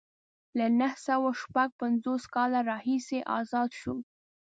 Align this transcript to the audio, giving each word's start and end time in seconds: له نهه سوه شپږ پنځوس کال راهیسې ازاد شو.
له 0.57 0.65
نهه 0.79 0.93
سوه 1.07 1.29
شپږ 1.41 1.69
پنځوس 1.81 2.23
کال 2.35 2.51
راهیسې 2.69 3.19
ازاد 3.39 3.69
شو. 3.79 3.95